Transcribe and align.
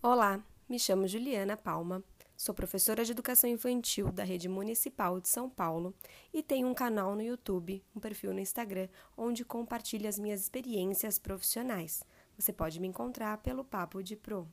Olá, 0.00 0.40
me 0.68 0.78
chamo 0.78 1.08
Juliana 1.08 1.56
Palma, 1.56 2.04
sou 2.36 2.54
professora 2.54 3.04
de 3.04 3.10
educação 3.10 3.50
infantil 3.50 4.12
da 4.12 4.22
Rede 4.22 4.48
Municipal 4.48 5.20
de 5.20 5.28
São 5.28 5.50
Paulo 5.50 5.92
e 6.32 6.40
tenho 6.40 6.68
um 6.68 6.72
canal 6.72 7.16
no 7.16 7.20
YouTube, 7.20 7.82
um 7.96 7.98
perfil 7.98 8.32
no 8.32 8.38
Instagram, 8.38 8.88
onde 9.16 9.44
compartilho 9.44 10.08
as 10.08 10.16
minhas 10.16 10.42
experiências 10.42 11.18
profissionais. 11.18 12.04
Você 12.38 12.52
pode 12.52 12.78
me 12.78 12.86
encontrar 12.86 13.38
pelo 13.38 13.64
Papo 13.64 14.00
de 14.00 14.14
Pro. 14.14 14.48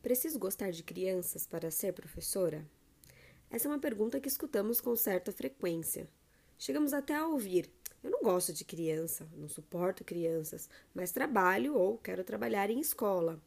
Preciso 0.00 0.38
gostar 0.38 0.70
de 0.70 0.82
crianças 0.82 1.46
para 1.46 1.70
ser 1.70 1.92
professora? 1.92 2.66
Essa 3.50 3.68
é 3.68 3.70
uma 3.70 3.78
pergunta 3.78 4.18
que 4.18 4.28
escutamos 4.28 4.80
com 4.80 4.96
certa 4.96 5.30
frequência. 5.30 6.08
Chegamos 6.58 6.94
até 6.94 7.14
a 7.14 7.26
ouvir: 7.26 7.70
eu 8.02 8.10
não 8.10 8.22
gosto 8.22 8.54
de 8.54 8.64
criança, 8.64 9.28
não 9.36 9.48
suporto 9.48 10.02
crianças, 10.02 10.66
mas 10.94 11.12
trabalho 11.12 11.76
ou 11.76 11.98
quero 11.98 12.24
trabalhar 12.24 12.70
em 12.70 12.80
escola. 12.80 13.38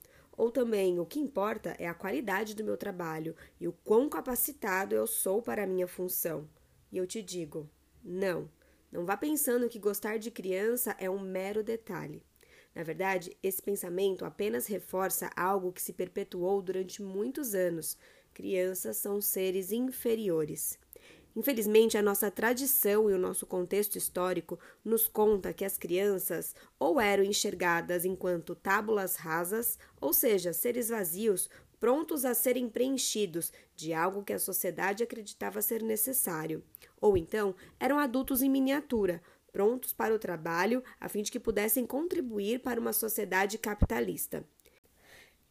Ou 0.41 0.49
também, 0.49 0.99
o 0.99 1.05
que 1.05 1.19
importa 1.19 1.75
é 1.77 1.87
a 1.87 1.93
qualidade 1.93 2.55
do 2.55 2.63
meu 2.63 2.75
trabalho 2.75 3.35
e 3.59 3.67
o 3.67 3.71
quão 3.71 4.09
capacitado 4.09 4.95
eu 4.95 5.05
sou 5.05 5.39
para 5.39 5.65
a 5.65 5.67
minha 5.67 5.87
função. 5.87 6.49
E 6.91 6.97
eu 6.97 7.05
te 7.05 7.21
digo: 7.21 7.69
não, 8.03 8.49
não 8.91 9.05
vá 9.05 9.15
pensando 9.15 9.69
que 9.69 9.77
gostar 9.77 10.17
de 10.17 10.31
criança 10.31 10.95
é 10.97 11.07
um 11.07 11.19
mero 11.19 11.63
detalhe. 11.63 12.23
Na 12.73 12.81
verdade, 12.81 13.37
esse 13.43 13.61
pensamento 13.61 14.25
apenas 14.25 14.65
reforça 14.65 15.29
algo 15.35 15.71
que 15.71 15.79
se 15.79 15.93
perpetuou 15.93 16.59
durante 16.59 17.03
muitos 17.03 17.53
anos: 17.53 17.95
crianças 18.33 18.97
são 18.97 19.21
seres 19.21 19.71
inferiores. 19.71 20.79
Infelizmente, 21.35 21.97
a 21.97 22.01
nossa 22.01 22.29
tradição 22.29 23.09
e 23.09 23.13
o 23.13 23.17
nosso 23.17 23.45
contexto 23.45 23.97
histórico 23.97 24.59
nos 24.83 25.07
conta 25.07 25.53
que 25.53 25.63
as 25.63 25.77
crianças 25.77 26.53
ou 26.77 26.99
eram 26.99 27.23
enxergadas 27.23 28.03
enquanto 28.03 28.55
tábulas 28.55 29.15
rasas, 29.15 29.79
ou 29.99 30.13
seja, 30.13 30.51
seres 30.51 30.89
vazios, 30.89 31.49
prontos 31.79 32.25
a 32.25 32.33
serem 32.33 32.69
preenchidos 32.69 33.51
de 33.75 33.93
algo 33.93 34.23
que 34.23 34.33
a 34.33 34.39
sociedade 34.39 35.03
acreditava 35.03 35.61
ser 35.61 35.81
necessário, 35.81 36.63
ou 36.99 37.17
então 37.17 37.55
eram 37.79 37.97
adultos 37.97 38.41
em 38.41 38.49
miniatura, 38.49 39.21
prontos 39.51 39.91
para 39.91 40.13
o 40.13 40.19
trabalho 40.19 40.83
a 40.99 41.09
fim 41.09 41.23
de 41.23 41.31
que 41.31 41.39
pudessem 41.39 41.85
contribuir 41.85 42.59
para 42.59 42.79
uma 42.79 42.93
sociedade 42.93 43.57
capitalista. 43.57 44.45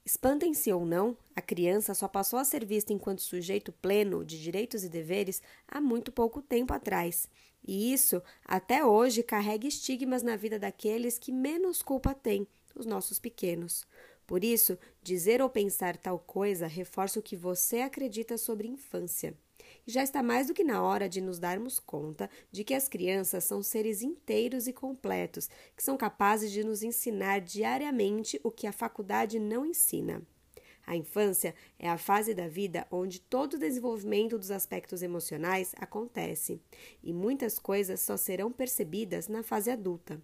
Espantem-se 0.04 0.72
ou 0.72 0.84
não, 0.86 1.16
a 1.36 1.42
criança 1.42 1.94
só 1.94 2.08
passou 2.08 2.38
a 2.38 2.44
ser 2.44 2.64
vista 2.64 2.92
enquanto 2.92 3.20
sujeito 3.20 3.70
pleno 3.72 4.24
de 4.24 4.40
direitos 4.40 4.82
e 4.82 4.88
deveres 4.88 5.42
há 5.68 5.80
muito 5.80 6.10
pouco 6.10 6.40
tempo 6.40 6.72
atrás. 6.72 7.28
E 7.66 7.92
isso, 7.92 8.22
até 8.44 8.84
hoje, 8.84 9.22
carrega 9.22 9.66
estigmas 9.66 10.22
na 10.22 10.36
vida 10.36 10.58
daqueles 10.58 11.18
que 11.18 11.30
menos 11.30 11.82
culpa 11.82 12.14
têm, 12.14 12.46
os 12.74 12.86
nossos 12.86 13.18
pequenos. 13.18 13.86
Por 14.26 14.42
isso, 14.42 14.78
dizer 15.02 15.42
ou 15.42 15.50
pensar 15.50 15.96
tal 15.96 16.18
coisa 16.18 16.66
reforça 16.66 17.18
o 17.18 17.22
que 17.22 17.36
você 17.36 17.80
acredita 17.80 18.38
sobre 18.38 18.68
infância. 18.68 19.36
Já 19.86 20.02
está 20.02 20.22
mais 20.22 20.46
do 20.46 20.54
que 20.54 20.62
na 20.62 20.82
hora 20.82 21.08
de 21.08 21.20
nos 21.20 21.38
darmos 21.38 21.78
conta 21.78 22.28
de 22.52 22.62
que 22.64 22.74
as 22.74 22.88
crianças 22.88 23.44
são 23.44 23.62
seres 23.62 24.02
inteiros 24.02 24.66
e 24.66 24.72
completos, 24.72 25.48
que 25.76 25.82
são 25.82 25.96
capazes 25.96 26.52
de 26.52 26.62
nos 26.62 26.82
ensinar 26.82 27.40
diariamente 27.40 28.40
o 28.44 28.50
que 28.50 28.66
a 28.66 28.72
faculdade 28.72 29.38
não 29.38 29.64
ensina. 29.64 30.22
A 30.86 30.96
infância 30.96 31.54
é 31.78 31.88
a 31.88 31.98
fase 31.98 32.34
da 32.34 32.48
vida 32.48 32.86
onde 32.90 33.20
todo 33.20 33.54
o 33.54 33.58
desenvolvimento 33.58 34.38
dos 34.38 34.50
aspectos 34.50 35.02
emocionais 35.02 35.72
acontece, 35.78 36.60
e 37.02 37.12
muitas 37.12 37.58
coisas 37.58 38.00
só 38.00 38.16
serão 38.16 38.50
percebidas 38.50 39.28
na 39.28 39.42
fase 39.42 39.70
adulta. 39.70 40.20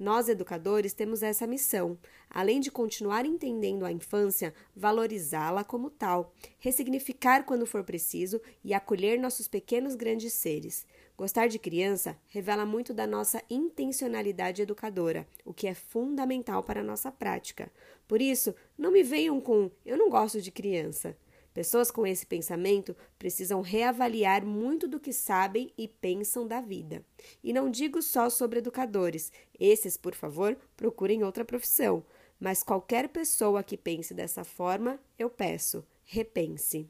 Nós, 0.00 0.30
educadores, 0.30 0.94
temos 0.94 1.22
essa 1.22 1.46
missão, 1.46 1.98
além 2.30 2.58
de 2.58 2.70
continuar 2.70 3.26
entendendo 3.26 3.84
a 3.84 3.92
infância, 3.92 4.54
valorizá-la 4.74 5.62
como 5.62 5.90
tal, 5.90 6.32
ressignificar 6.58 7.44
quando 7.44 7.66
for 7.66 7.84
preciso 7.84 8.40
e 8.64 8.72
acolher 8.72 9.20
nossos 9.20 9.46
pequenos 9.46 9.94
grandes 9.94 10.32
seres. 10.32 10.86
Gostar 11.18 11.48
de 11.48 11.58
criança 11.58 12.16
revela 12.28 12.64
muito 12.64 12.94
da 12.94 13.06
nossa 13.06 13.42
intencionalidade 13.50 14.62
educadora, 14.62 15.28
o 15.44 15.52
que 15.52 15.66
é 15.66 15.74
fundamental 15.74 16.62
para 16.62 16.80
a 16.80 16.84
nossa 16.84 17.12
prática. 17.12 17.70
Por 18.08 18.22
isso, 18.22 18.54
não 18.78 18.90
me 18.90 19.02
venham 19.02 19.38
com 19.38 19.70
eu 19.84 19.98
não 19.98 20.08
gosto 20.08 20.40
de 20.40 20.50
criança. 20.50 21.14
Pessoas 21.52 21.90
com 21.90 22.06
esse 22.06 22.24
pensamento 22.24 22.96
precisam 23.18 23.60
reavaliar 23.60 24.44
muito 24.44 24.86
do 24.86 25.00
que 25.00 25.12
sabem 25.12 25.72
e 25.76 25.88
pensam 25.88 26.46
da 26.46 26.60
vida. 26.60 27.04
E 27.42 27.52
não 27.52 27.70
digo 27.70 28.00
só 28.00 28.30
sobre 28.30 28.60
educadores, 28.60 29.32
esses, 29.58 29.96
por 29.96 30.14
favor, 30.14 30.56
procurem 30.76 31.24
outra 31.24 31.44
profissão. 31.44 32.04
Mas 32.38 32.62
qualquer 32.62 33.08
pessoa 33.08 33.62
que 33.62 33.76
pense 33.76 34.14
dessa 34.14 34.44
forma, 34.44 34.98
eu 35.18 35.28
peço, 35.28 35.84
repense. 36.04 36.88